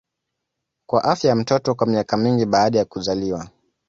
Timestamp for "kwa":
0.89-1.03, 1.75-1.87